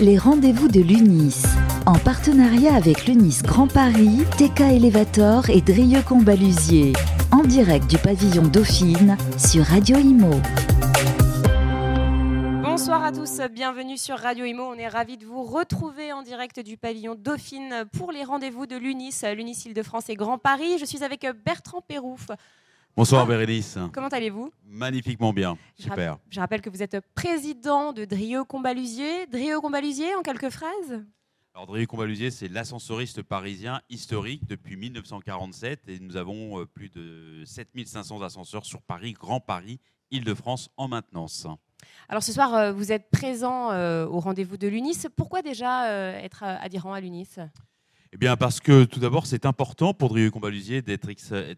[0.00, 1.42] Les rendez-vous de l'UNIS.
[1.84, 6.94] En partenariat avec l'UNIS Grand Paris, TK Elevator et Drieux Combalusier.
[7.30, 10.30] En direct du pavillon Dauphine sur Radio Imo.
[12.62, 14.62] Bonsoir à tous, bienvenue sur Radio Imo.
[14.62, 18.76] On est ravis de vous retrouver en direct du pavillon Dauphine pour les rendez-vous de
[18.76, 20.78] l'UNIS, l'UNIS Île-de-France et Grand Paris.
[20.80, 22.28] Je suis avec Bertrand Pérouf.
[22.96, 23.26] Bonsoir Ah.
[23.26, 23.78] Bérénice.
[23.92, 24.52] Comment allez-vous?
[24.64, 25.56] Magnifiquement bien.
[25.78, 26.18] Je Super.
[26.28, 29.26] Je rappelle que vous êtes président de Drieux Combalusier.
[29.26, 31.04] Drieux Combalusier, en quelques phrases?
[31.54, 37.42] Alors, Drieux Combalusier, c'est l'ascensoriste parisien historique depuis 1947 et nous avons euh, plus de
[37.44, 39.80] 7500 ascenseurs sur Paris, Grand Paris,
[40.10, 41.46] Île-de-France en maintenance.
[42.08, 45.06] Alors ce soir, euh, vous êtes présent euh, au rendez-vous de l'UNIS.
[45.16, 45.88] Pourquoi déjà
[46.20, 47.38] être adhérent à l'UNIS?
[48.12, 51.08] Eh bien, parce que tout d'abord, c'est important pour Drieux Combalusier d'être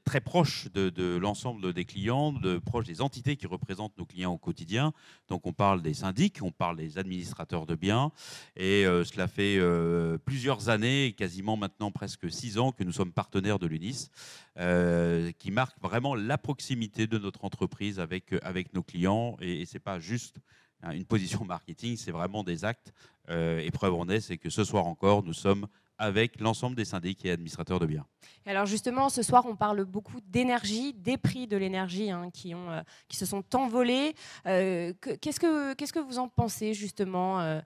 [0.05, 4.37] très proche de, l'ensemble des clients, de proche des entités qui représentent nos clients au
[4.37, 4.93] quotidien.
[5.29, 8.13] Donc, on parle des syndics, on parle des administrateurs de biens.
[8.55, 13.15] Et euh, cela fait euh, plusieurs années, quasiment maintenant presque six ans, que nous sommes
[13.15, 14.11] partenaires de l'UNIS,
[14.59, 18.31] euh, qui marque vraiment la proximité de notre entreprise avec,
[18.75, 19.39] nos clients.
[19.41, 20.37] Et, et ce n'est pas juste
[20.83, 22.93] hein, une position marketing, c'est vraiment des actes.
[23.31, 25.67] Et preuve en est, c'est que ce soir encore, nous sommes
[26.03, 28.05] avec l'ensemble des syndics et administrateurs de biens.
[28.45, 32.57] Et Alors justement, ce soir, on parle beaucoup d'énergie, des prix de l'énergie hein, qui,
[32.57, 34.15] ont, euh, qui se sont envolés.
[34.47, 37.61] Euh, que- Qu'est-ce que qu'est-ce que vous en pensez justement euh,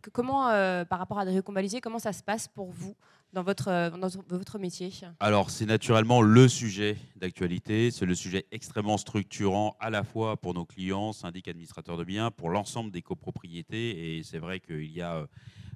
[0.00, 0.44] que- Comment,
[0.88, 2.94] par rapport à Drieux Combalusier, comment ça se passe pour vous
[3.34, 3.66] dans votre,
[3.98, 4.90] dans votre métier?
[5.20, 10.54] Alors, c'est naturellement le sujet d'actualité, c'est le sujet extrêmement structurant à la fois pour
[10.54, 14.16] nos clients, syndics, administrateurs de biens, pour l'ensemble des copropriétés.
[14.18, 15.26] Et c'est vrai qu'il y a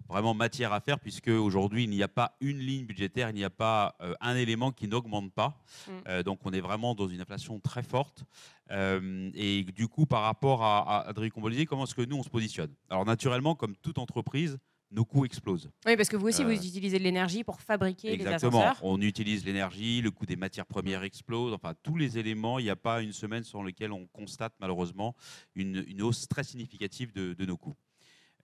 [0.09, 3.45] vraiment matière à faire, puisque aujourd'hui, il n'y a pas une ligne budgétaire, il n'y
[3.45, 5.63] a pas euh, un élément qui n'augmente pas.
[5.87, 5.91] Mm.
[6.09, 8.25] Euh, donc, on est vraiment dans une inflation très forte.
[8.71, 12.23] Euh, et du coup, par rapport à, à Adrien Combolisier, comment est-ce que nous, on
[12.23, 12.75] se positionne?
[12.89, 14.59] Alors, naturellement, comme toute entreprise,
[14.91, 15.71] nos coûts explosent.
[15.87, 18.59] Oui, parce que vous aussi, vous utilisez de l'énergie pour fabriquer Exactement.
[18.61, 18.85] les ascenseurs.
[18.85, 22.59] On utilise l'énergie, le coût des matières premières explose, enfin tous les éléments.
[22.59, 25.15] Il n'y a pas une semaine sur laquelle on constate malheureusement
[25.55, 27.77] une, une hausse très significative de, de nos coûts.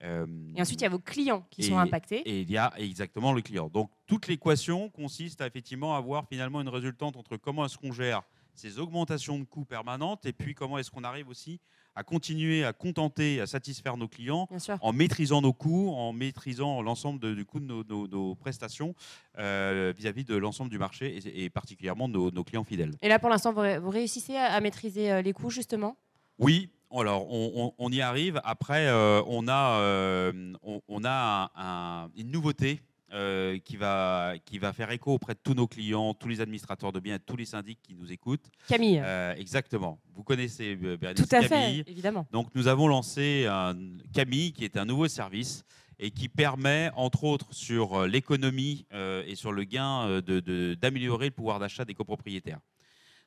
[0.03, 0.25] Euh,
[0.55, 2.17] Et ensuite, il y a vos clients qui Et- sont impactés.
[2.27, 3.69] et il y a exactement le client.
[3.69, 8.21] Donc toute l'équation consiste à effectivement avoir finalement une résultante entre comment est-ce qu'on gère
[8.53, 11.59] ces augmentations de coûts permanentes et puis comment est-ce qu'on arrive aussi
[11.97, 14.49] à continuer à contenter, à satisfaire nos clients
[14.81, 18.93] en maîtrisant nos coûts, en maîtrisant l'ensemble du coût de nos, nos- nos prestations
[19.39, 22.91] euh, vis-à-vis de l'ensemble du marché et, et particulièrement de nos, nos clients fidèles.
[23.01, 25.95] Et là, pour l'instant, vous, ré- vous réussissez à, à maîtriser euh, les coûts, justement?
[26.37, 26.69] Oui,
[27.01, 28.39] alors on, on- on y arrive.
[28.43, 32.81] Après, euh, on a, euh, on, on a un- un- une nouveauté.
[33.13, 36.91] euh, qui, va, qui va faire écho auprès de tous nos clients, tous les administrateurs
[36.91, 38.47] de biens, tous les syndics qui nous écoutent.
[38.67, 39.01] Camille
[39.37, 40.01] exactement.
[40.15, 41.83] Vous connaissez Bérénice Tout à Camille.
[41.83, 42.27] fait, évidemment.
[42.31, 43.73] Donc nous avons lancé un
[44.11, 45.63] Camille qui est un nouveau service
[45.97, 51.27] et qui permet entre autres sur l'économie et sur le gain euh, de- de- d'améliorer
[51.27, 52.59] le pouvoir d'achat des copropriétaires.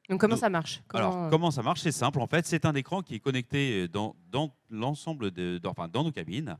[0.09, 0.83] Donc, comment nous- ça marche?
[0.89, 1.81] Comment, Alors euh, comment ça marche?
[1.81, 5.59] C'est simple en fait, c'est un écran qui est connecté euh, dans, dans l'ensemble de
[5.59, 6.57] dans, enfin, dans nos cabines.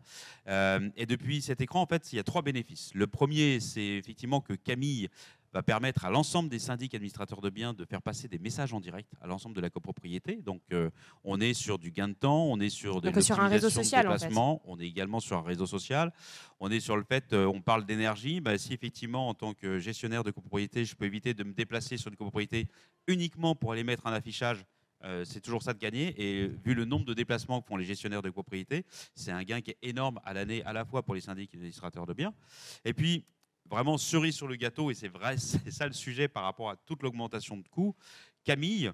[0.49, 2.91] Euh, et depuis cet écran en fait il y a trois bénéfices.
[2.95, 5.09] Le premier c'est effectivement que Camille
[5.53, 8.81] va permettre à l'ensemble des syndics administrateurs de biens de faire passer des messages en
[8.81, 10.37] direct à l'ensemble de la copropriété.
[10.37, 10.91] Donc, euh,
[11.25, 14.07] on est sur du gain de temps, on est sur de sur un réseau social,
[14.07, 14.17] en fait.
[14.17, 16.13] déplacement, on est également sur un réseau social.
[16.61, 18.41] On est sur le fait, euh, on parle d'énergie.
[18.41, 21.97] Bah, si effectivement, en tant que gestionnaire de copropriété, je peux éviter de me déplacer
[21.97, 22.69] sur une copropriété
[23.07, 24.65] uniquement pour aller mettre un affichage.
[25.05, 26.15] euh, c'est toujours ça de gagner.
[26.19, 29.61] Et vu le nombre de déplacements que font les gestionnaires de copropriété, c'est un gain
[29.61, 32.15] qui est énorme à l'année, à la fois pour les syndics et les administrateurs de
[32.15, 32.35] biens.
[32.85, 33.25] Et puis,
[33.69, 36.77] vraiment cerise sur le gâteau, et c'est vrai, c'est ça le sujet par rapport à
[36.77, 37.95] toute l'augmentation de coûts.
[38.45, 38.91] Camille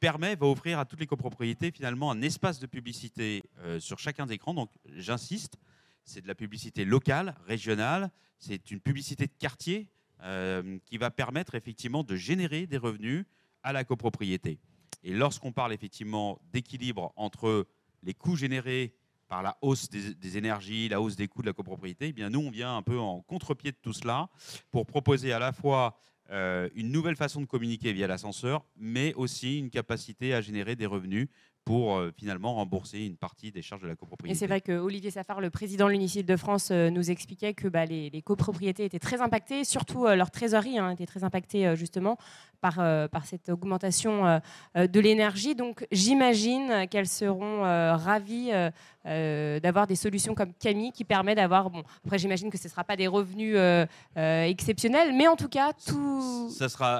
[0.00, 4.26] permet, va offrir à toutes les copropriétés finalement un espace de publicité euh, sur chacun
[4.26, 4.54] des écrans.
[4.54, 5.56] Donc, j'insiste,
[6.04, 9.88] c'est de la publicité locale, régionale, c'est une publicité de quartier
[10.22, 13.24] euh, qui va permettre effectivement de générer des revenus
[13.62, 14.58] à la copropriété.
[15.04, 17.66] Et lorsqu'on parle effectivement d'équilibre entre
[18.02, 18.94] les coûts générés
[19.32, 22.40] par la hausse des, énergies, la hausse des coûts de la copropriété, eh bien nous,
[22.40, 24.28] on vient un peu en contre-pied de tout cela
[24.70, 25.96] pour proposer à la fois
[26.28, 30.84] euh, une nouvelle façon de communiquer via l'ascenseur, mais aussi une capacité à générer des
[30.84, 31.28] revenus
[31.64, 34.38] pour euh, finalement rembourser une partie des charges de la Et copropriété.
[34.38, 37.68] c'est vrai que Olivier Safar, le président de l'Unicide de France, euh, nous expliquait que
[37.68, 42.18] bah, les, copropriétés étaient très impactées, surtout leur trésorerie hein, était très impactée justement
[42.62, 42.76] par,
[43.10, 44.40] par cette augmentation
[44.74, 45.54] de l'énergie.
[45.54, 48.52] Donc j'imagine qu'elles seront ravies
[49.04, 52.84] d'avoir des solutions comme Camille qui permet d'avoir, bon, après j'imagine que ce ne sera
[52.84, 53.56] pas des revenus
[54.16, 56.48] exceptionnels, mais en tout cas, tout...
[56.50, 56.98] Ça sera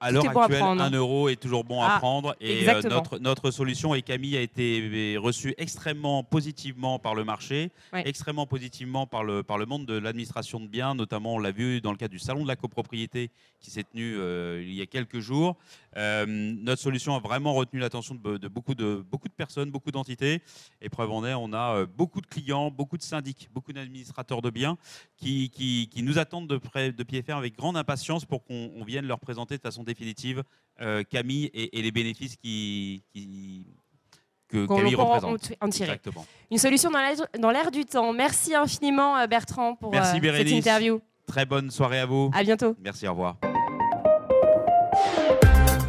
[0.00, 2.36] à l'heure actuelle, un euro est toujours bon à ah, prendre.
[2.40, 8.46] Et notre, notre solution, et Camille a été reçue extrêmement positivement par le marché, extrêmement
[8.46, 11.90] positivement par le, par le monde de l'administration de biens, notamment on l'a vu dans
[11.90, 13.30] le cadre du salon de la copropriété
[13.60, 15.56] qui s'est tenu euh, il y a quelques jours.
[15.96, 20.42] Euh, notre solution a vraiment retenu l'attention de, beaucoup de beaucoup de personnes, beaucoup d'entités.
[20.80, 24.42] Et preuve en est, on a euh, beaucoup de clients, beaucoup de syndics, beaucoup d'administrateurs
[24.42, 24.76] de biens
[25.16, 29.06] qui, qui, nous attendent de, près, de pied ferme avec grande impatience pour qu'on vienne
[29.06, 30.42] leur présenter de façon définitive
[31.10, 33.02] Camille et, les bénéfices qui,
[34.48, 35.52] que Camille représente.
[35.60, 36.00] En tirer.
[36.50, 36.90] Une solution
[37.38, 38.12] dans l'air du temps.
[38.14, 41.00] Merci infiniment Bertrand pour cette interview.
[41.30, 42.30] Très bonne soirée à vous.
[42.34, 42.74] À bientôt.
[42.80, 43.49] Merci, au revoir.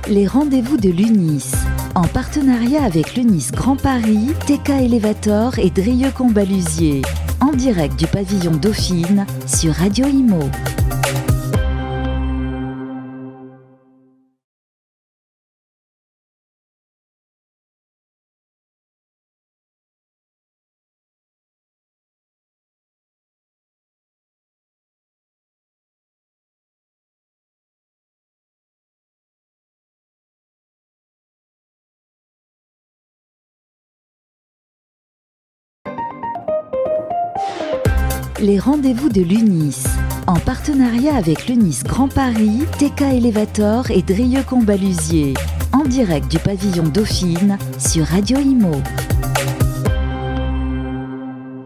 [0.08, 1.52] Les rendez-vous de l'UNIS.
[1.96, 7.02] En partenariat avec l'UNIS Grand Paris, TK Elevator et Drieux Combalusier.
[7.40, 10.40] En direct du pavillon Dauphine sur Radio Imo.
[38.42, 39.84] Les rendez-vous de l'UNIS.
[40.26, 45.36] En partenariat avec l'UNIS Grand Paris, TK Elevator et Drieux Combalusier.
[45.74, 48.72] En direct du pavillon Dauphine sur Radio Imo.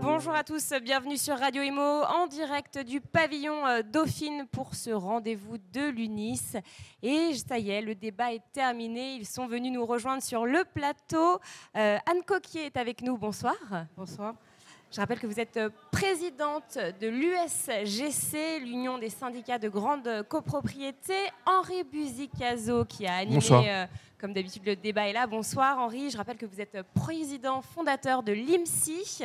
[0.01, 4.89] Bonjour à tous, bienvenue sur Radio Imo en direct du pavillon euh, Dauphine pour ce
[4.89, 6.57] rendez-vous de l'UNIS.
[7.01, 9.15] Et ça y est, le débat est terminé.
[9.15, 11.39] Ils sont venus nous rejoindre sur le plateau.
[11.77, 13.17] Euh, Anne Coquier est avec nous.
[13.17, 13.55] Bonsoir.
[13.95, 14.35] Bonsoir.
[14.91, 21.13] Je rappelle que vous êtes euh, présidente de l'USGC, l'Union des syndicats de grande copropriété.
[21.45, 23.85] Henri Buzicazo, qui a animé,
[24.25, 25.27] comme d'habitude, le débat est là.
[25.27, 26.09] Bonsoir Henri.
[26.09, 29.21] Je rappelle que vous êtes président fondateur de l'IMSI.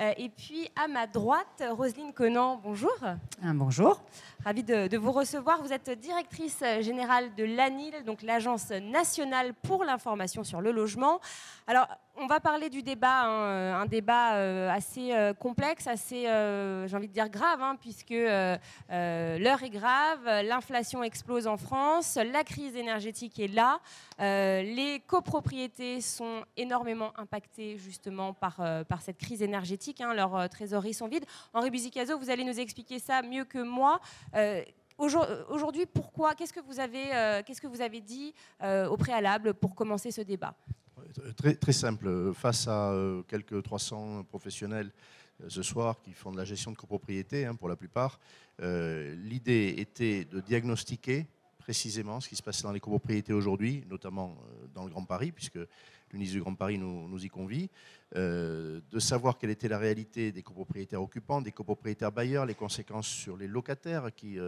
[0.00, 2.96] Euh, et puis à ma droite, Roselyne Conan, bonjour.
[3.42, 4.02] bonjour.
[4.44, 5.62] Ravie de, vous recevoir.
[5.62, 11.20] Vous êtes directrice générale de l'ANIL, donc l'Agence nationale pour l'information sur le logement.
[11.68, 11.86] Alors,
[12.16, 17.08] on va parler du débat, hein, un débat euh, assez euh, complexe, assez, j'ai envie
[17.08, 23.38] de dire grave, hein, puisque l'heure est grave, l'inflation explose en France, la crise énergétique
[23.38, 23.78] est là,
[24.62, 28.56] les copropriétés sont énormément impactées justement par,
[28.86, 31.24] par cette crise énergétique, hein, leurs trésoreries sont vides.
[31.52, 34.00] Henri Buzicazo, vous allez nous expliquer ça mieux que moi.
[34.98, 40.54] Aujourd'hui, pourquoi Qu'est-ce que vous avez, dit au préalable pour commencer ce débat?
[41.60, 42.32] Très, simple.
[42.34, 44.90] Face à euh, quelques 300 professionnels
[45.42, 48.18] euh, ce soir qui font de la gestion de copropriété, hein, pour la plupart,
[48.60, 51.26] euh, l'idée était de diagnostiquer
[51.62, 54.36] précisément ce qui se passe dans les copropriétés aujourd'hui, notamment
[54.74, 55.58] dans le Grand Paris, puisque
[56.12, 57.70] l'UNIS du Grand Paris nous, y convie,
[58.14, 63.36] de savoir quelle était la réalité des copropriétaires occupants, des copropriétaires bailleurs, les conséquences sur
[63.36, 64.38] les locataires qui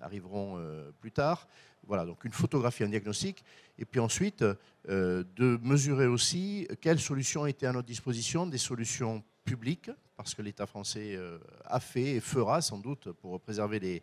[0.00, 0.58] arriveront
[1.00, 1.46] plus tard,
[1.86, 3.44] voilà, donc une photographie, un diagnostic,
[3.78, 4.44] et puis ensuite
[4.88, 10.42] euh, de mesurer aussi quelles solutions étaient à notre disposition, des solutions publiques, parce que
[10.42, 14.02] l'État français euh, a fait et fera sans doute pour préserver les,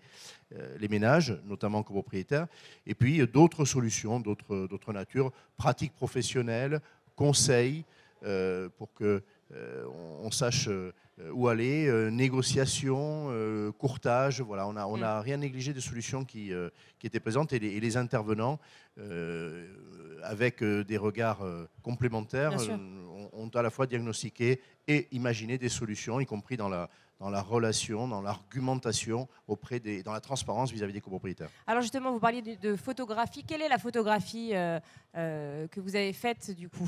[0.56, 2.48] euh, ménages, notamment copropriétaires,
[2.86, 6.82] et puis d'autres solutions, d'autres natures, pratiques professionnelles,
[7.16, 7.84] conseils,
[8.78, 9.24] pour que
[10.22, 10.92] on sache euh,
[11.34, 14.42] où aller, euh, négociation, euh, courtage.
[14.42, 15.24] Voilà, on n'a on a mm.
[15.24, 16.52] rien négligé des solutions qui,
[17.00, 18.60] qui étaient présentes et les, intervenants,
[20.24, 21.44] avec des regards
[21.82, 22.54] complémentaires,
[23.34, 27.42] ont, à la fois diagnostiqué et imaginé des solutions, y compris dans la, dans la
[27.42, 31.50] relation, dans l'argumentation, auprès des, dans la transparence vis-à-vis des copropriétaires.
[31.68, 33.44] Alors justement, vous parliez de, photographie.
[33.44, 34.52] Quelle est la photographie
[35.14, 36.88] que vous avez faite du coup?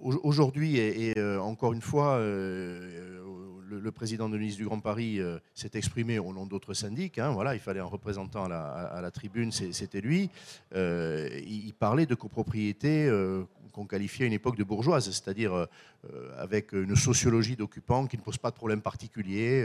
[0.00, 2.18] Aujourd'hui, et, encore une fois,
[3.78, 7.18] le, président de l'UNIS du Grand Paris euh, s'est exprimé au nom d'autres syndics.
[7.18, 10.30] Hein, voilà, il fallait un représentant à la, tribune, c'était lui.
[10.74, 15.68] Euh, il, parlait de copropriété euh, qu'on qualifiait à une époque de bourgeoise, c'est-à-dire
[16.36, 19.64] avec une sociologie d'occupants qui ne pose pas de problème particulier.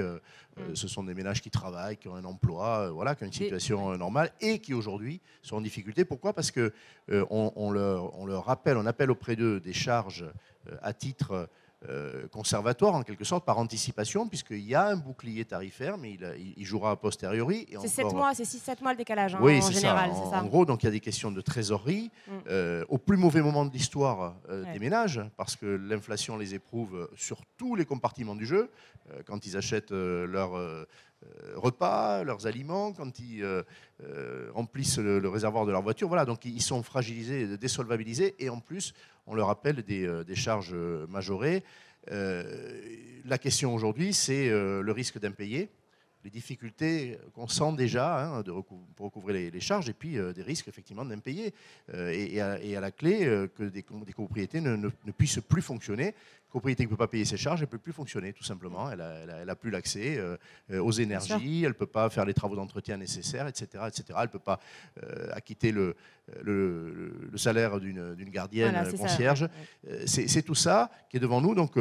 [0.58, 0.76] Mm.
[0.76, 3.98] ce sont des ménages qui travaillent, qui ont un emploi, voilà, qui ont une situation
[3.98, 6.06] normale et qui aujourd'hui sont en difficulté.
[6.06, 6.34] Pourquoi?
[6.34, 6.72] Parce que
[7.10, 10.26] on, leur, on, leur, rappelle, on appelle auprès d'eux des charges
[10.84, 11.50] à titre
[12.32, 16.18] conservatoire en quelque sorte, par anticipation, puisqu'il y a un bouclier tarifaire, mais
[16.58, 17.68] il, jouera a posteriori.
[17.82, 20.12] C'est 7 mois, c'est 6-7 mois le décalage hein, oui, en général.
[20.12, 20.18] Ça.
[20.18, 20.42] En, ça.
[20.42, 22.12] en, gros, donc il y a des questions de trésorerie.
[22.28, 22.32] Mm.
[22.50, 27.10] Euh, au plus mauvais moment de l'histoire euh, des ménages, parce que l'inflation les éprouve
[27.16, 28.72] sur tous les compartiments du jeu,
[29.26, 30.58] quand ils achètent leur
[31.56, 33.46] repas, leurs aliments, quand ils
[34.54, 36.08] remplissent le, réservoir de leur voiture.
[36.08, 38.94] Voilà, donc ils sont fragilisés, désolvabilisés, et en plus,
[39.28, 41.64] on leur appelle des, euh, charges euh, majorées.
[42.12, 42.44] Euh,
[43.26, 45.70] la question aujourd'hui, c'est le risque d'impayé
[46.26, 50.68] les difficultés qu'on sent déjà hein, de pour recouvrir les, charges et puis des risques
[50.68, 51.54] effectivement d'impayés
[51.94, 56.16] et, et, à la clé que des, des copropriétés ne, ne, puissent plus fonctionner
[56.56, 58.90] propriété qui ne peut pas payer ses charges, elle ne peut plus fonctionner, tout simplement.
[58.90, 60.38] Elle n'a plus l'accès euh,
[60.72, 63.68] euh, aux énergies, elle ne peut pas faire les travaux d'entretien nécessaires, etc.
[63.88, 64.04] etc.
[64.16, 64.62] Elle ne peut pas
[65.04, 65.98] euh, acquitter le,
[66.42, 69.50] le, salaire d'une gardienne concierge.
[70.06, 71.56] C'est tout ça qui est devant nous.
[71.56, 71.74] Donc,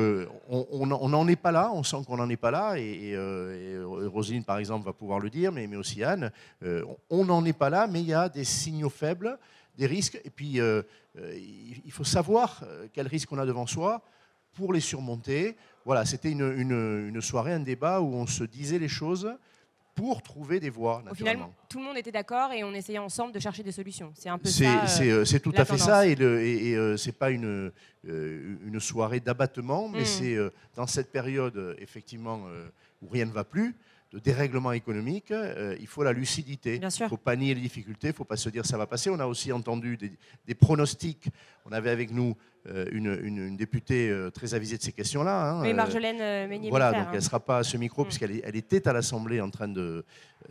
[0.49, 2.77] on n'en est pas là, on sent qu'on n'en est pas là.
[2.77, 3.15] Et,
[4.43, 6.33] Par exemple, va pouvoir le dire, mais, mais aussi Anne.
[7.11, 9.39] on n'en est pas là, mais il y a des signaux faibles,
[9.77, 10.21] des risques.
[10.25, 10.59] Et puis,
[11.17, 14.03] il faut savoir quel risque on a devant soi
[14.55, 15.57] pour les surmonter.
[15.85, 19.31] Voilà, c'était une, soirée, un débat où on se disait les choses
[19.95, 21.03] pour trouver des voies.
[21.09, 21.39] Au final,
[21.69, 24.13] tout le monde était d'accord et on essayait ensemble de chercher des solutions.
[24.17, 24.87] C'est un peu ça.
[24.89, 27.71] C'est euh, tout à fait ça et, et, euh, c'est pas une,
[28.09, 30.07] euh, une soirée d'abattement, mais mm.
[30.07, 30.37] c'est
[30.75, 32.43] dans cette période effectivement
[33.03, 33.77] où rien ne va plus
[34.15, 35.33] de dérèglement économique,
[35.81, 36.77] il faut la lucidité.
[36.77, 38.87] Il ne faut pas nier les difficultés, il ne faut pas se dire ça va
[38.87, 39.11] passer.
[39.11, 40.13] On a aussi entendu des,
[40.47, 41.27] des pronostics.
[41.67, 42.37] On avait avec nous
[42.71, 45.51] euh, une, députée euh, très avisée de ces questions-là.
[45.51, 46.71] Hein, oui, Marjolaine euh, Meignier.
[46.71, 48.05] Voilà, donc elle ne sera pas à ce micro, mm.
[48.07, 50.03] puisqu'elle elle était à l'Assemblée en train de,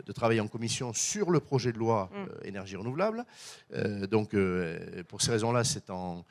[0.06, 2.46] de, travailler en commission sur le projet de loi mm.
[2.46, 3.24] énergie renouvelable.
[4.08, 4.36] donc,
[5.08, 6.24] pour ces raisons-là, c'est en,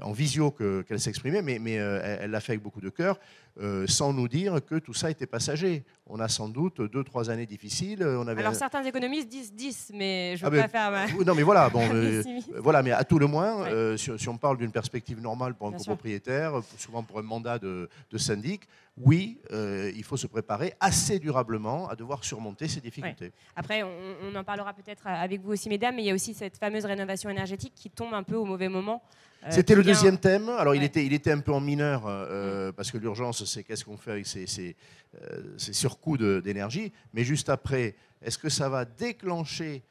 [0.00, 3.18] en visio qu'elle s'exprimait, mais, mais elle l'a fait avec beaucoup de cœur.
[3.60, 5.84] Euh, sans nous dire que tout ça était passager.
[6.08, 8.04] On a sans doute deux, trois années difficiles.
[8.04, 10.90] On avait Alors certains économistes disent 10, mais je ne ah, veux pas faire...
[10.90, 11.06] Ma...
[11.24, 12.20] Non, mais voilà, bon, euh,
[12.56, 15.72] voilà, mais à tout le moins, euh, si, on parle d'une perspective normale pour un
[15.72, 21.96] copropriétaire, souvent pour un mandat de, syndic, oui, il faut se préparer assez durablement à
[21.96, 23.32] devoir surmonter ces difficultés.
[23.56, 23.90] Après, on,
[24.22, 26.84] on, en parlera peut-être avec vous aussi, mesdames, mais il y a aussi cette fameuse
[26.84, 29.02] rénovation énergétique qui tombe un peu au mauvais moment.
[29.44, 30.48] Euh, C'était le deuxième thème.
[30.48, 32.72] Alors, il, était, il était un peu en mineur, euh, mm.
[32.72, 34.74] parce que l'urgence, c'est qu'est-ce qu'on fait avec ces, ces,
[35.20, 36.92] euh, surcoûts d'énergie.
[37.12, 39.82] Mais juste après, est-ce que ça va déclencher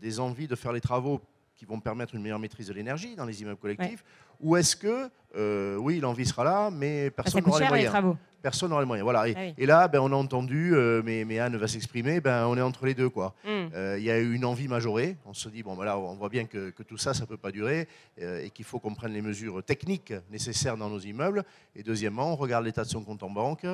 [0.00, 1.20] des envies de faire les travaux
[1.54, 4.04] qui vont permettre une meilleure maîtrise de l'énergie dans les immeubles collectifs
[4.42, 8.86] Ou est-ce que, oui, l'envie sera là, mais personne n'aura les moyens personne n'aura les
[8.86, 9.04] moyens.
[9.04, 9.28] Voilà.
[9.28, 12.56] Et, ah là, ben, on a entendu, euh, mais, mais, Anne va s'exprimer, ben, on
[12.58, 13.08] est entre les deux.
[13.08, 13.34] quoi.
[13.44, 13.68] Hmm.
[13.74, 15.16] Euh, il y a eu une envie majorée.
[15.24, 17.52] On se dit, bon, ben on voit bien que, tout ça, ça ne peut pas
[17.52, 17.88] durer
[18.20, 21.44] euh, et qu'il faut qu'on prenne les mesures techniques nécessaires dans nos immeubles.
[21.76, 23.64] Et deuxièmement, on regarde l'état de son compte en banque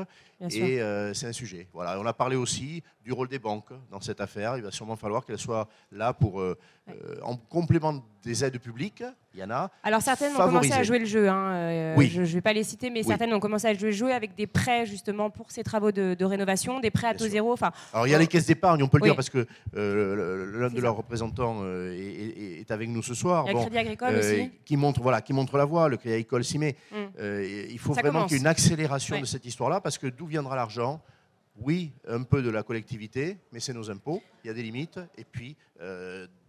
[0.40, 0.80] et
[1.14, 1.66] c'est un sujet.
[1.72, 1.98] Voilà.
[1.98, 4.56] On a parlé aussi du rôle des banques dans cette affaire.
[4.56, 6.42] Il va sûrement falloir qu'elles soient là pour,
[7.22, 9.70] en complément des aides publiques, il y en a.
[9.82, 11.28] Alors certaines ont commencé à jouer le jeu.
[11.28, 12.10] Hein, oui.
[12.12, 14.34] Je ne vais pas les citer, mais certaines ont commencé à jouer le jeu avec
[14.34, 17.52] des prêts justement pour ces travaux de, rénovation, des prêts à taux zéro.
[17.52, 19.46] Enfin, Alors il y a les caisses d'épargne, on peut le dire parce que
[19.76, 23.44] euh, l'un de leurs représentants euh, est, avec nous ce soir.
[23.46, 24.50] Il y a le Crédit Agricole euh, aussi.
[24.64, 26.76] Qui montre, voilà, qui montre la voie, le Crédit Agricole s'y met.
[26.92, 27.20] Mm.
[27.70, 30.56] il faut vraiment qu'il y ait une accélération de cette histoire-là parce que d'où viendra
[30.56, 31.00] l'argent?
[31.60, 35.00] Oui, un peu de la collectivité, mais c'est nos impôts, il y a des limites,
[35.16, 35.56] et puis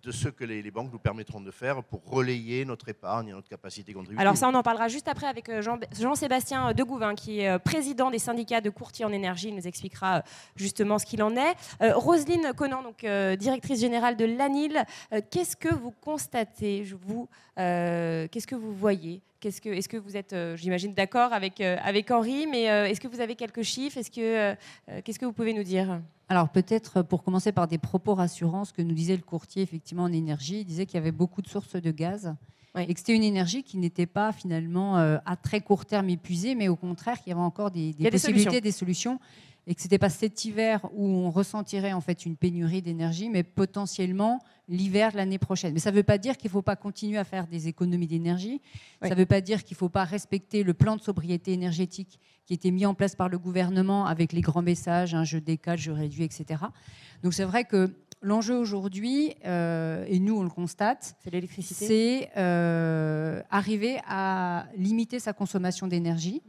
[0.04, 3.50] de ce que les, banques nous permettront de faire pour relayer notre épargne et notre
[3.50, 4.22] capacité contributive.
[4.22, 5.62] Alors ça, on en parlera juste après avec euh,
[6.00, 9.50] Jean-Sébastien Degouvin, qui est euh, président des syndicats de courtiers en énergie.
[9.50, 10.22] Il nous expliquera euh,
[10.56, 11.56] justement ce qu'il en est.
[11.94, 13.06] Roselyne Conan, donc,
[13.38, 14.84] directrice générale de l'ANIL,
[15.32, 21.34] qu'est-ce que vous constatez vous, Qu'est-ce que vous voyez est-ce que, vous êtes, j'imagine, d'accord
[21.34, 23.98] avec, avec Henri, mais est-ce que vous avez quelques chiffres?
[23.98, 24.56] Est-ce que,
[25.02, 26.02] Qu'est-ce que vous pouvez nous dire?
[26.28, 30.04] Alors peut-être pour commencer par des propos rassurants, ce que nous disait le courtier effectivement
[30.04, 32.36] en énergie, il disait qu'il y avait beaucoup de sources de gaz
[32.78, 36.56] et que c'était une énergie qui n'était pas finalement euh, à très court terme épuisée,
[36.56, 39.20] mais au contraire qu'il y avait encore des, possibilités, des solutions
[39.70, 43.30] et que ce n'était pas cet hiver où on ressentirait en fait une pénurie d'énergie,
[43.30, 45.74] mais potentiellement l'hiver de l'année prochaine.
[45.74, 48.08] Mais ça ne veut pas dire qu'il ne faut pas continuer à faire des économies
[48.08, 48.62] d'énergie.
[49.04, 52.20] Ça ne veut pas dire qu'il ne faut pas respecter le plan de sobriété énergétique
[52.48, 55.38] qui était mis en place par le gouvernement avec les grands messages, un hein, je
[55.38, 56.64] décale, je réduis, etc.
[57.22, 61.86] Donc c'est vrai que l'enjeu aujourd'hui, euh, et nous on le constate, c'est l'électricité.
[61.86, 66.42] C'est euh, arriver à limiter sa consommation d'énergie.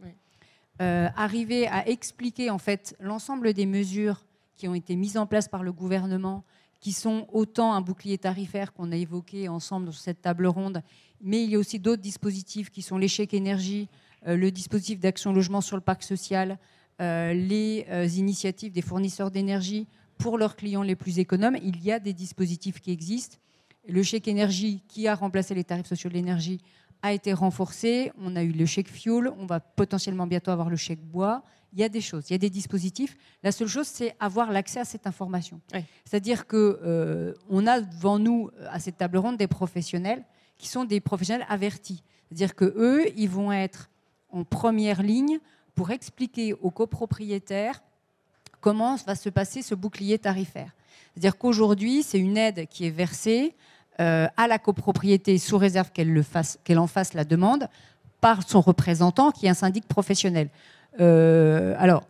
[0.81, 4.25] Euh, arriver à expliquer en fait l'ensemble des mesures
[4.57, 6.43] qui ont été mises en place par le gouvernement,
[6.81, 10.83] qui sont autant un bouclier tarifaire qu'on a évoqué ensemble sur cette table ronde,
[11.21, 13.89] mais il y a aussi d'autres dispositifs qui sont l'échec énergie,
[14.25, 16.59] le dispositif d'action logement sur le parc social,
[16.99, 17.85] les
[18.19, 19.87] initiatives des fournisseurs d'énergie
[20.21, 21.57] pour leurs clients les plus économes.
[21.62, 23.39] Il y a des dispositifs qui existent.
[23.89, 26.61] Le chèque énergie qui a remplacé les tarifs sociaux de l'énergie
[27.03, 28.12] a été renforcé.
[28.19, 29.31] On a eu le chèque fuel.
[29.39, 31.43] On va potentiellement bientôt avoir le chèque bois.
[31.73, 33.17] Il y a des choses, il y a des dispositifs.
[33.45, 35.61] La seule chose, c'est avoir l'accès à cette information.
[36.05, 37.33] C'est-à-dire qu'on euh,
[37.67, 40.25] a devant nous, à cette table ronde, des professionnels
[40.59, 42.03] qui sont des professionnels avertis.
[42.29, 43.89] C'est-à-dire qu'eux, ils vont être
[44.31, 45.39] en première ligne
[45.77, 47.81] pour expliquer aux copropriétaires
[48.61, 50.71] comment va se passer ce bouclier tarifaire.
[51.12, 53.55] C'est-à-dire qu'aujourd'hui, c'est une aide qui est versée
[54.00, 57.69] euh, à la copropriété sous réserve qu'elle en fasse la demande
[58.21, 60.49] par son représentant qui est un syndic professionnel.
[61.00, 62.05] Euh, alors,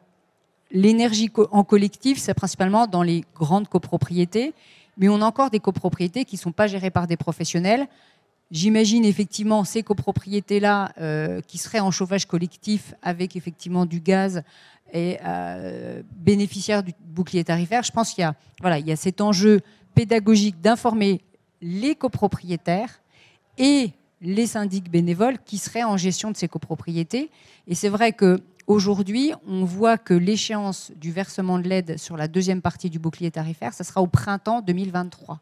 [0.70, 4.54] l'énergie en collectif, c'est principalement dans les grandes copropriétés,
[4.96, 7.86] mais on a encore des copropriétés qui ne sont pas gérées par des professionnels.
[8.50, 14.42] J'imagine effectivement ces copropriétés-là euh, qui seraient en chauffage collectif avec effectivement du gaz
[14.92, 15.18] et
[16.16, 17.84] bénéficiaires du bouclier tarifaire.
[17.84, 19.60] Je pense qu'il y a, voilà, il y a cet enjeu
[19.94, 21.20] pédagogique d'informer
[21.62, 23.00] les copropriétaires
[23.56, 27.30] et les syndics bénévoles qui seraient en gestion de ces copropriétés.
[27.66, 32.60] Et c'est vrai qu'aujourd'hui, on voit que l'échéance du versement de l'aide sur la deuxième
[32.60, 35.40] partie du bouclier tarifaire, ça sera au printemps 2023.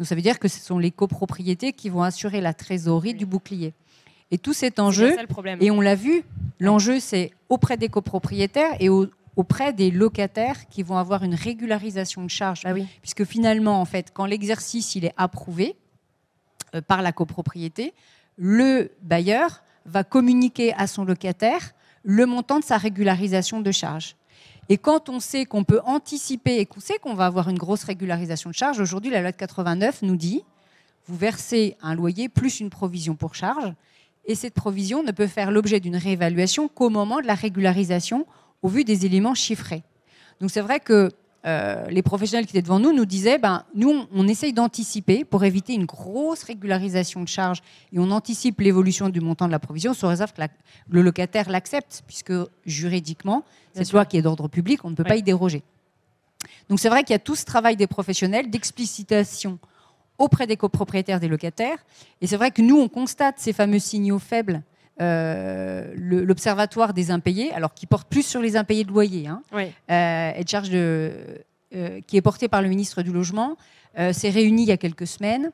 [0.00, 3.26] Donc ça veut dire que ce sont les copropriétés qui vont assurer la trésorerie du
[3.26, 3.74] bouclier.
[4.30, 5.14] Et tout cet enjeu,
[5.60, 6.22] et on l'a vu,
[6.58, 8.88] l'enjeu c'est auprès des copropriétaires et
[9.36, 12.62] auprès des locataires qui vont avoir une régularisation de charges.
[12.64, 12.86] Ah oui.
[13.02, 15.76] Puisque finalement, en fait, quand l'exercice il est approuvé
[16.74, 17.92] euh, par la copropriété,
[18.38, 24.16] le bailleur va communiquer à son locataire le montant de sa régularisation de charges.
[24.70, 27.82] Et quand on sait qu'on peut anticiper et qu'on sait qu'on va avoir une grosse
[27.82, 30.44] régularisation de charges, aujourd'hui, la loi de 89 nous dit
[31.06, 33.74] vous versez un loyer plus une provision pour charge,
[34.26, 38.26] et cette provision ne peut faire l'objet d'une réévaluation qu'au moment de la régularisation
[38.62, 39.82] au vu des éléments chiffrés.
[40.40, 41.10] Donc c'est vrai que
[41.46, 45.44] euh, les professionnels qui étaient devant nous nous disaient, ben, nous, on, essaye d'anticiper pour
[45.44, 49.94] éviter une grosse régularisation de charges et on anticipe l'évolution du montant de la provision
[49.94, 50.42] sous réserve que
[50.90, 52.34] le locataire l'accepte, puisque
[52.66, 55.62] juridiquement, cette loi qui est d'ordre public, on ne peut pas y déroger.
[56.68, 59.58] Donc c'est vrai qu'il y a tout ce travail des professionnels d'explicitation
[60.18, 61.78] auprès des copropriétaires des locataires.
[62.20, 64.62] Et c'est vrai que nous, on constate ces fameux signaux faibles
[65.00, 69.42] euh, l'Observatoire des impayés, alors qui porte plus sur les impayés de loyer, hein,
[69.90, 71.12] euh, charge de,
[71.74, 73.56] euh, qui est porté par le ministre du Logement,
[74.12, 75.50] s'est réuni il y a quelques semaines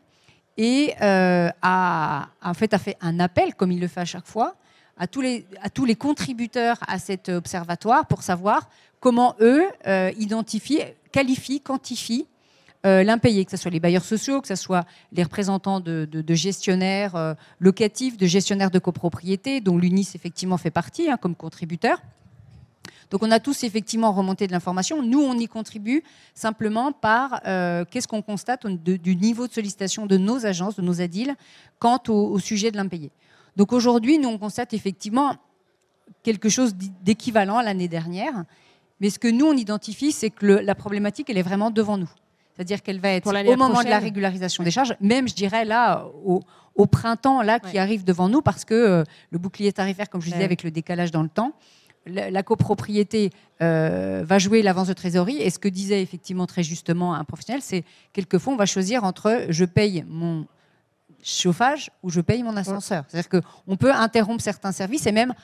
[0.59, 4.57] et a, en fait, a fait un appel, comme il le fait à chaque fois,
[4.99, 8.69] à tous les, à tous les contributeurs à cet observatoire pour savoir
[9.01, 9.65] comment eux
[10.19, 10.83] identifient,
[11.13, 12.27] qualifient, quantifient
[12.87, 17.17] euh, l'impayé, que ce soit les bailleurs sociaux, que ce soit les représentants de, gestionnaires
[17.17, 22.01] euh, locatifs, de gestionnaires de copropriété, dont l'UNIS effectivement fait partie hein, comme contributeur.
[23.11, 25.03] Donc on a tous effectivement remonté de l'information.
[25.03, 26.03] Nous, on y contribue
[26.35, 31.01] simplement par euh, qu'est-ce qu'on constate du niveau de sollicitation de nos agences, de nos
[31.01, 31.35] ADIL,
[31.79, 33.11] quant au, sujet de l'impayé.
[33.57, 35.37] Donc aujourd'hui, nous, on constate effectivement
[36.23, 38.45] quelque chose d'équivalent à l'année dernière.
[39.01, 42.11] Mais ce que nous, on identifie, c'est que la problématique, elle est vraiment devant nous.
[42.57, 46.07] C'est-à-dire qu'elle va être au moment de la régularisation des charges, même je dirais là
[46.25, 50.31] au, printemps là qui arrive devant nous parce que euh, le bouclier tarifaire, comme je
[50.31, 51.53] disais, avec le décalage dans le temps,
[52.07, 53.31] la, copropriété
[53.63, 55.39] euh, va jouer l'avance de trésorerie.
[55.39, 59.47] Et ce que disait effectivement très justement un professionnel, c'est quelquefois on va choisir entre
[59.49, 60.47] je paye mon
[61.23, 63.05] chauffage ou je paye mon ascenseur.
[63.09, 65.35] C'est-à-dire qu'on peut interrompre certains services et même,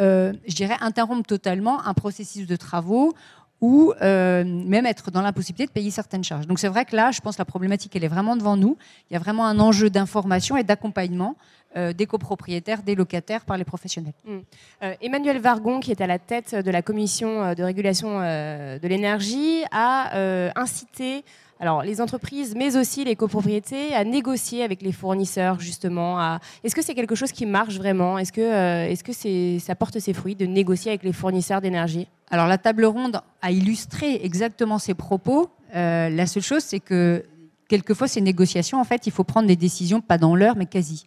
[0.00, 3.14] euh, je dirais, interrompre totalement un processus de travaux
[3.60, 6.46] ou euh, même être dans l'impossibilité de payer certaines charges.
[6.46, 8.76] Donc c'est vrai que là, je pense que la problématique, elle est vraiment devant nous.
[9.10, 11.36] Il y a vraiment un enjeu d'information et d'accompagnement
[11.76, 14.14] euh, des copropriétaires, des locataires par les professionnels.
[14.24, 14.38] Mmh.
[14.82, 19.62] Euh, Emmanuel Vargon, qui est à la tête de la commission de régulation de l'énergie,
[19.70, 21.24] a incité
[21.62, 26.38] alors, les entreprises, mais aussi les copropriétés, à négocier avec les fournisseurs, justement.
[26.64, 28.16] Est-ce que c'est quelque chose qui marche vraiment?
[28.16, 32.08] Est-ce que, est-ce que ça porte ses fruits de négocier avec les fournisseurs d'énergie?
[32.30, 35.50] Alors la table ronde a illustré exactement ces propos.
[35.74, 37.24] Euh, la seule chose, c'est que
[37.68, 41.06] quelquefois, ces négociations, en fait, il faut prendre des décisions pas dans l'heure, mais quasi,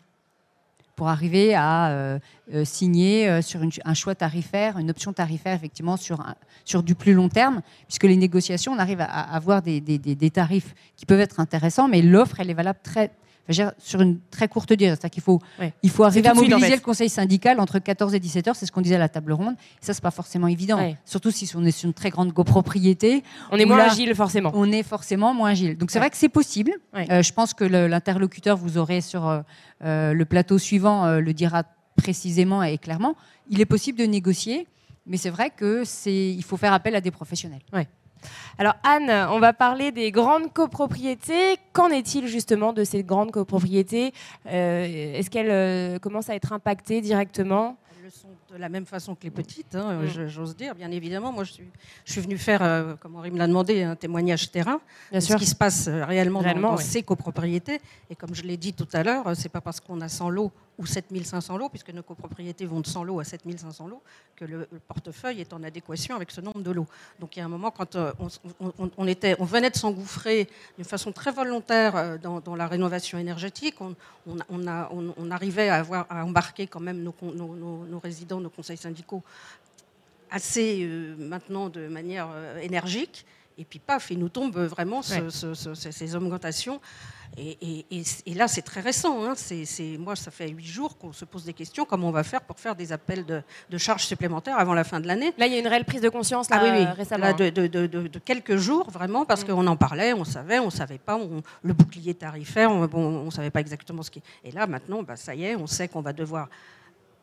[0.96, 2.20] pour arriver à euh,
[2.54, 6.24] euh, signer sur un choix tarifaire, une option tarifaire, effectivement, sur,
[6.66, 10.76] sur du plus long terme, puisque les négociations, on arrive à, avoir des, des tarifs
[10.96, 13.12] qui peuvent être intéressants, mais l'offre, elle est valable très,
[13.78, 14.92] sur une très courte durée.
[14.92, 15.40] C'est-à-dire qu'il faut,
[15.82, 18.72] il faut arriver à mobiliser le conseil syndical entre 14 et 17 heures, c'est ce
[18.72, 19.56] qu'on disait à la table ronde.
[19.82, 20.80] Et ça, c'est pas forcément évident.
[21.06, 23.24] Surtout si on est sur une très grande copropriété.
[23.52, 24.52] On est moins agile, forcément.
[24.54, 25.78] On est forcément moins agile.
[25.78, 26.72] Donc c'est vrai que c'est possible.
[26.96, 29.42] Euh, je pense que l'interlocuteur, vous aurez sur euh,
[29.84, 31.64] euh, le plateau suivant, le dira
[31.96, 33.16] précisément et clairement.
[33.50, 34.68] Il est possible de négocier,
[35.06, 37.62] mais c'est vrai qu'il faut faire appel à des professionnels.
[38.58, 41.58] Alors Anne, on va parler des grandes copropriétés.
[41.74, 44.14] Qu'en est-il justement de ces grandes copropriétés?
[44.48, 47.78] Euh, Est-ce qu'elles euh, commencent à être impactées directement?
[48.54, 50.28] De la même façon que les petites, hein, mm.
[50.28, 51.32] j'ose dire, bien évidemment.
[51.32, 51.64] Moi, je suis,
[52.06, 54.80] je suis venue faire, euh, comme Henri me l'a demandé, un témoignage terrain
[55.12, 57.82] de ce qui se passe euh, réellement, dans, ces copropriétés.
[58.10, 60.30] Et comme je l'ai dit tout à l'heure, euh, c'est pas parce qu'on a 100
[60.30, 64.02] lots ou 7500 lots, puisque nos copropriétés vont de 100 lots à 7500 lots,
[64.36, 66.88] que le, portefeuille est en adéquation avec ce nombre de lots.
[67.20, 67.96] Donc il y a un moment, quand
[68.98, 73.76] on, était, on venait de s'engouffrer d'une façon très volontaire dans, la rénovation énergétique,
[74.26, 74.90] on, a,
[75.30, 79.24] arrivait à, avoir, à embarquer quand même nos, nos, nos résidents nos conseils syndicaux
[80.34, 83.26] assez euh, maintenant de manière euh, énergique.
[83.58, 86.82] Et puis paf, il nous tombe vraiment ces augmentations.
[87.38, 87.86] Et,
[88.36, 89.24] là, c'est très récent.
[89.24, 89.34] Hein.
[89.36, 91.86] C'est, moi, ça fait huit jours qu'on se pose des questions.
[91.86, 95.08] Comment on va faire pour faire des appels de, charges supplémentaires avant la fin de
[95.08, 95.34] l'année?
[95.38, 97.26] Là, il y a une réelle prise de conscience là, ah, oui, récemment.
[97.26, 99.48] Là, de, quelques jours, vraiment, parce mm.
[99.48, 101.20] qu'on en parlait, on savait, on ne savait pas.
[101.62, 104.22] le bouclier tarifaire, on ne savait pas exactement ce qui.
[104.44, 106.50] Et là, maintenant, bah, ça y est, on sait qu'on va devoir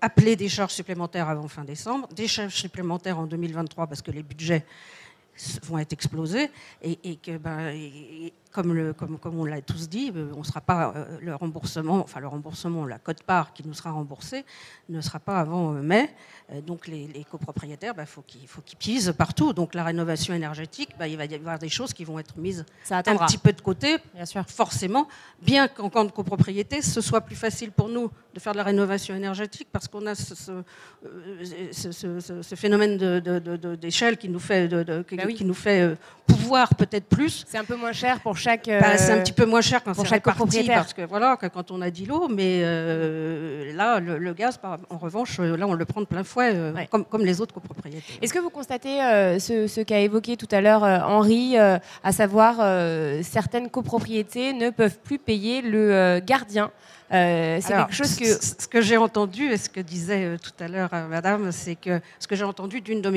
[0.00, 4.22] appeler des charges supplémentaires avant fin décembre, des charges supplémentaires en 2023 parce que les
[4.22, 4.64] budgets
[5.62, 6.50] vont être explosés
[6.82, 7.74] et, que ben,
[8.50, 12.00] comme, le, comme, comme on l'a tous dit, euh, on sera pas euh, le remboursement,
[12.00, 14.44] enfin le remboursement, la cote-part qui nous sera remboursée
[14.88, 16.10] ne sera pas avant euh, mai.
[16.66, 19.52] Donc les, copropriétaires, il bah, faut qu'ils faut qu'ils pisent partout.
[19.52, 22.64] Donc la rénovation énergétique, bah, il va y avoir des choses qui vont être mises
[22.90, 24.44] un petit peu de côté, bien sûr.
[24.48, 25.06] forcément,
[25.40, 28.64] bien qu'en camp de copropriété, ce soit plus facile pour nous de faire de la
[28.64, 30.34] rénovation énergétique parce qu'on a ce,
[31.72, 32.96] ce, phénomène
[33.76, 37.44] d'échelle qui nous fait, bah qui nous fait pouvoir peut-être plus.
[37.46, 38.66] C'est un peu moins cher pour chaque.
[38.66, 40.78] Bah, c'est un euh, petit peu moins cher quand c'est chaque copropriétaire.
[40.78, 44.58] Parce que voilà, quand on a 10 lots, mais euh, là, le, gaz,
[44.90, 46.54] en revanche, euh, là, on le prend de plein fouet,
[46.90, 48.02] comme, comme, les autres copropriétaires.
[48.20, 48.98] Est-ce que vous constatez
[49.38, 52.56] ce, ce qu'a évoqué tout à l'heure Henri, à savoir
[53.22, 56.70] certaines copropriétés ne peuvent plus payer le gardien
[57.10, 58.24] c'est quelque chose que.
[58.24, 62.26] Ce que j'ai entendu, et ce que disait tout à l'heure madame, c'est que ce
[62.26, 63.10] que j'ai entendu d'une de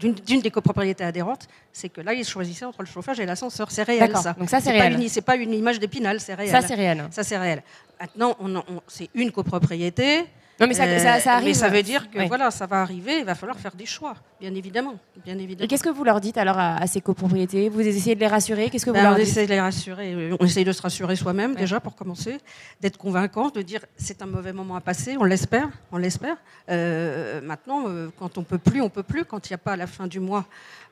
[0.00, 3.70] d'une des copropriétés adhérentes, c'est que là, ils choisissaient entre le chauffage et l'ascenseur.
[3.70, 4.34] C'est réel, ça.
[4.34, 5.08] Donc ça, c'est réel.
[5.08, 6.50] C'est pas une image d'épinal, c'est réel.
[6.50, 7.04] Ça, c'est réel.
[7.10, 7.62] Ça, c'est réel.
[8.00, 10.24] Maintenant, on, c'est une copropriété.
[10.60, 10.84] Non, mais ça,
[11.20, 11.48] ça, arrive.
[11.48, 13.20] Mais ça veut dire que voilà, ça va arriver.
[13.20, 15.64] Il va falloir faire des choix, bien évidemment, bien évidemment.
[15.64, 17.70] Et qu'est-ce que vous leur dites alors à, ces copropriétés?
[17.70, 18.68] Vous essayez de les rassurer?
[18.68, 19.28] Qu'est-ce que vous ben, leur on dites?
[19.28, 20.32] essaie de les rassurer.
[20.38, 22.38] On essaye de se rassurer soi-même déjà pour commencer,
[22.80, 25.16] d'être convaincant, de dire c'est un mauvais moment à passer.
[25.18, 26.36] On l'espère, on l'espère.
[26.68, 29.24] Euh, maintenant, euh, quand on peut plus, on peut plus.
[29.24, 30.44] Quand il n'y a pas à la fin du mois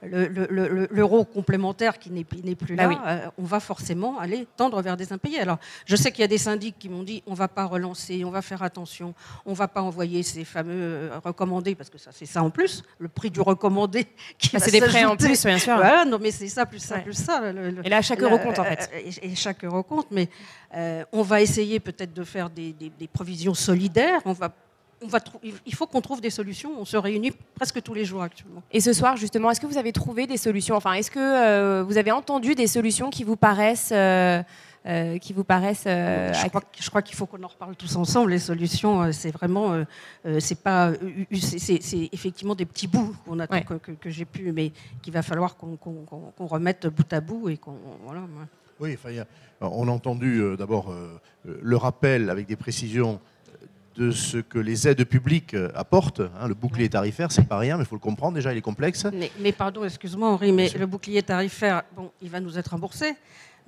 [0.02, 5.12] l'euro complémentaire qui n'est plus bah là, euh, on va forcément aller tendre vers des
[5.12, 5.40] impayés.
[5.40, 7.64] Alors, je sais qu'il y a des syndics qui m'ont dit on ne va pas
[7.64, 11.90] relancer, on va faire attention, on ne va pas envoyer ces fameux euh, recommandés, parce
[11.90, 14.07] que ça, c'est ça en plus, le prix du recommandé
[14.38, 15.77] qui ah, C'est des frais en plus, bien sûr.
[16.07, 17.42] non, mais c'est ça, plus ça, plus ça.
[17.85, 18.90] et là, chaque euro compte, en fait.
[19.23, 20.29] Et, chaque euro compte, mais
[20.75, 24.53] euh, on va essayer peut-être de faire des, des provisions solidaires, on va
[25.64, 26.73] il faut qu'on trouve des solutions.
[26.79, 28.62] On se réunit presque tous les jours actuellement.
[28.71, 30.77] Et ce soir, justement, est-ce que vous avez trouvé des solutions?
[30.77, 34.42] Enfin, est-ce que euh, vous avez entendu des solutions qui vous paraissent euh,
[34.88, 38.31] euh, qui vous paraissent Je crois, qu'il faut qu'on en reparle tous ensemble.
[38.31, 39.85] Les solutions, c'est vraiment,
[40.38, 40.92] c'est pas,
[41.33, 44.72] c'est effectivement des petits bouts qu'on a que, j'ai pu, mais
[45.03, 48.22] qu'il va falloir qu'on remette bout à bout et qu'on voilà.
[48.81, 48.96] Oui,
[49.61, 50.94] on a entendu d'abord
[51.44, 53.20] le rappel avec des précisions
[53.98, 56.20] de ce que les aides publiques euh, apportent.
[56.20, 58.35] Hein, le bouclier tarifaire, c'est pas rien, mais il faut le comprendre.
[58.35, 59.07] Déjà, il est complexe.
[59.40, 63.16] Mais, pardon, excuse-moi Henri, mais le bouclier tarifaire, bon, il va nous être remboursé.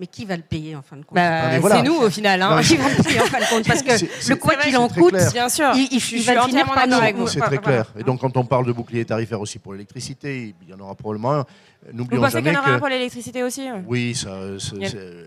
[0.01, 2.41] Mais qui va le payer en fin de compte bah, ah, C'est nous au final.
[2.41, 2.63] Hein.
[2.63, 3.93] Qui va le payer en fin de compte Parce que
[4.31, 7.27] le quoi qu'il en coûte, bien sûr, il, il, va finir par nous.
[7.29, 7.93] C'est très clair.
[7.99, 10.95] Et donc quand on parle de bouclier tarifaire aussi pour l'électricité, il y en aura
[10.95, 11.45] probablement un.
[11.93, 14.39] Vous pensez qu'il y en aura un pour l'électricité aussi Oui, ça.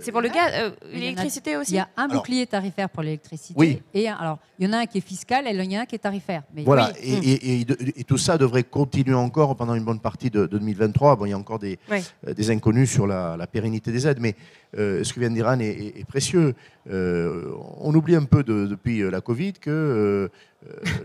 [0.01, 1.73] C'est pour le gaz, euh, l'électricité aussi.
[1.73, 3.53] Il y a un bouclier tarifaire pour l'électricité.
[3.57, 3.81] Oui.
[3.93, 5.83] Et alors, il y en a un qui est fiscal et il y en a
[5.83, 6.43] un qui est tarifaire.
[6.55, 6.91] Mais voilà.
[7.01, 7.65] Et,
[8.07, 11.15] tout ça devrait continuer encore pendant une bonne partie de, 2023.
[11.15, 14.35] Bon, il y a encore des, euh, des inconnus sur la, pérennité des aides, mais
[14.77, 16.53] euh, ce que vient de dire Anne est, précieux.
[16.89, 20.29] on oublie un peu depuis la Covid que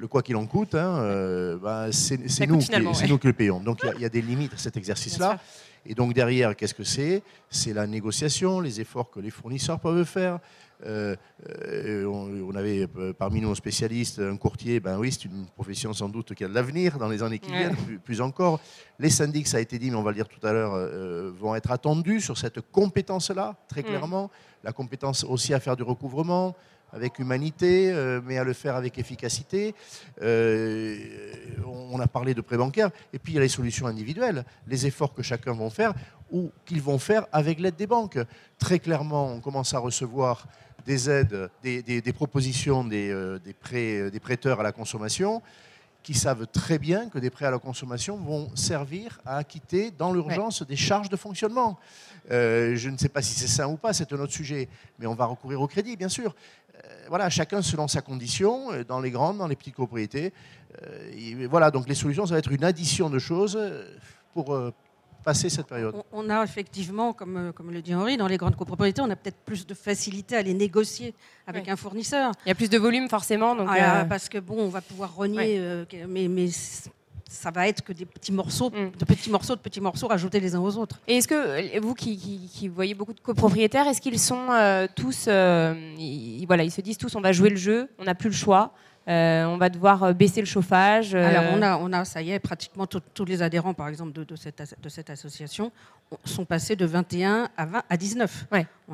[0.00, 3.60] le quoi qu'il en coûte, hein, bah, c'est nous, nous, qui le payons.
[3.60, 5.38] Donc il y, a des limites à cet exercice-là.
[5.86, 7.22] Et donc derrière, qu'est-ce que c'est?
[7.50, 10.38] C'est la négociation, les efforts que les fournisseurs peuvent faire.
[10.86, 11.16] Euh,
[11.48, 15.92] euh, on, avait euh, parmi nous un spécialiste, un courtier, ben oui, c'est une profession
[15.92, 18.60] sans doute qui a de l'avenir dans les années qui viennent, plus, encore.
[18.98, 21.54] Les syndics, ça a été dit, mais on va le dire tout à l'heure, vont
[21.54, 23.84] être attendus sur cette compétence-là, très mm.
[23.84, 24.30] clairement.
[24.62, 26.54] La compétence aussi à faire du recouvrement,
[26.92, 27.92] avec humanité,
[28.24, 29.74] mais à le faire avec efficacité.
[30.20, 34.86] on a parlé de prêt bancaire, et puis il y a les solutions individuelles, les
[34.86, 35.94] efforts que chacun va faire
[36.30, 38.18] ou qu'ils vont faire avec l'aide des banques.
[38.58, 40.46] Très clairement, on commence à recevoir
[40.86, 45.42] des aides, des, propositions des, prêts, des prêteurs à la consommation
[46.02, 50.12] qui savent très bien que des prêts à la consommation vont servir à acquitter dans
[50.12, 51.78] l'urgence des charges de fonctionnement.
[52.30, 55.06] Euh, je ne sais pas si c'est ça ou pas, c'est un autre sujet, mais
[55.06, 56.34] on va recourir au crédit, bien sûr.
[56.84, 60.32] Euh, voilà, chacun selon sa condition, euh, dans les grandes, dans les petites propriétés.
[61.50, 63.58] voilà, donc les solutions, ça va être une addition de choses
[64.34, 64.56] pour
[65.24, 65.94] passer cette période.
[66.12, 69.38] On, a effectivement, comme, comme le dit Henri, dans les grandes copropriétés, on a peut-être
[69.44, 71.14] plus de facilité à les négocier
[71.46, 72.32] avec un fournisseur.
[72.44, 73.56] Il y a plus de volume forcément.
[73.56, 76.48] Donc ah, Parce que bon, on va pouvoir renier, mais, mais
[77.28, 78.98] ça va être que des petits morceaux, mm.
[78.98, 80.98] de petits morceaux, de petits morceaux rajoutés les uns aux autres.
[81.06, 85.26] Et est-ce que euh, vous qui, voyez beaucoup de copropriétaires, est-ce qu'ils sont euh, tous,
[85.28, 85.74] euh,
[86.46, 88.72] voilà, ils se disent tous, on va jouer le jeu, on n'a plus le choix.
[89.08, 91.14] Euh, on va devoir euh, baisser le chauffage.
[91.14, 91.24] Euh.
[91.26, 94.36] Alors on a, on a, ça y est, pratiquement tous les adhérents, par exemple, de,
[94.36, 95.72] cette, de cette association
[96.24, 98.46] sont passés de 21 à, 20, à 19.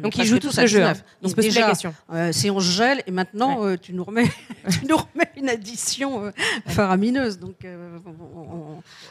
[0.02, 0.82] Donc ils jouent tous le jeu.
[0.82, 0.94] Hein.
[1.22, 1.94] Donc déjà, la question.
[2.32, 4.28] si on gèle, et maintenant tu, nous remets,
[4.70, 6.32] tu nous remets une addition
[6.66, 7.38] faramineuse.
[7.38, 7.64] Donc,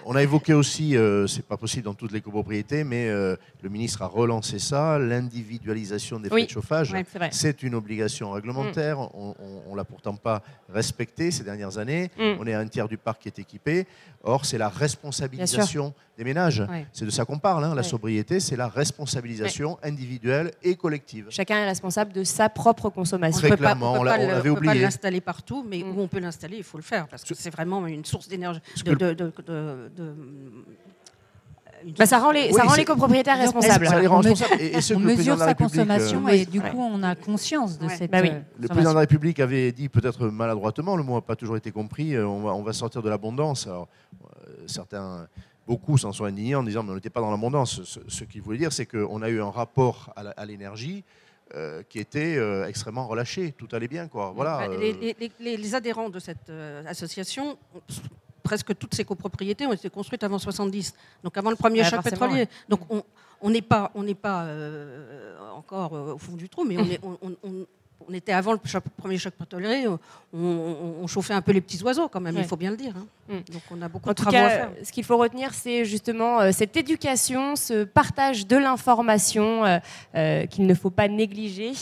[0.06, 0.16] on...
[0.16, 4.60] a évoqué aussi, c'est pas possible dans toutes les copropriétés, mais le ministre a relancé
[4.60, 6.94] ça, l'individualisation des frais de chauffage.
[7.32, 9.00] c'est une obligation réglementaire.
[9.00, 9.08] Mm.
[9.14, 12.12] On ne l'a pourtant pas respectée respecté ces dernières années.
[12.18, 12.36] Mm.
[12.40, 13.88] On est à un tiers du parc qui est équipé.
[14.24, 16.64] Or, c'est la responsabilisation des ménages.
[16.94, 17.64] C'est de ça qu'on parle.
[17.66, 17.74] Hein.
[17.74, 21.28] La sobriété, c'est la responsabilisation individuelle et collective.
[21.30, 23.48] Chacun est responsable de sa propre consommation.
[23.48, 24.52] Très clairement, on, l'avait oublié.
[24.52, 25.98] On peut pas l'installer partout, mais mm.
[25.98, 28.62] où on peut l'installer, il faut le faire parce que c'est vraiment une source d'énergie,
[28.86, 29.34] de,
[31.98, 33.88] bah, ça rend les, ça rend les copropriétaires responsables.
[34.10, 38.12] on, mesure sa consommation euh, et du coup on a conscience de cette.
[38.12, 41.36] Bah euh, le président de la République avait dit peut-être maladroitement, le mot n'a pas
[41.36, 43.68] toujours été compris, euh, on va, on va sortir de l'abondance.
[44.68, 45.28] certains,
[45.68, 47.82] beaucoup s'en sont indignés en disant mais on n'était pas dans l'abondance.
[48.08, 51.04] Ce, qu'il voulait dire, c'est qu'on a eu un rapport à l'énergie.
[51.90, 53.52] qui était extrêmement relâché.
[53.52, 54.08] Tout allait bien.
[54.08, 54.32] Quoi.
[54.36, 56.52] Voilà, bah, les, les, adhérents de cette
[56.88, 57.58] association
[58.44, 62.48] presque toutes ces copropriétés ont été construites avant 70, donc avant le premier choc pétrolier.
[62.70, 62.82] Donc
[63.44, 66.86] on n'est pas, on n'est pas euh, encore euh, au fond du trou, mais on,
[66.86, 68.60] est, on, était avant le
[68.98, 69.86] premier choc pétrolier,
[70.34, 72.94] on, chauffait un peu les petits oiseaux quand même, il faut bien le dire.
[72.98, 73.06] Hein.
[73.28, 73.54] Mm.
[73.54, 74.72] Donc on a beaucoup de travaux à faire.
[74.84, 79.64] Ce qu'il faut retenir, c'est justement euh, cette éducation, ce partage de l'information
[80.50, 81.74] qu'il ne faut pas négliger.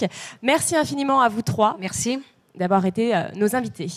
[0.41, 1.77] Merci infiniment à vous trois.
[1.79, 2.19] Merci
[2.55, 3.87] d'avoir été nos invités.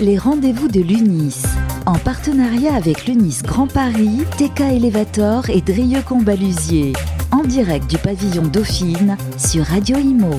[0.00, 1.42] Les rendez-vous de l'UNIS.
[1.84, 6.92] En partenariat avec l'UNIS Grand Paris, TK Elevator et Drieux Combalusier.
[7.32, 10.30] En direct du pavillon Dauphine sur Radio Imo.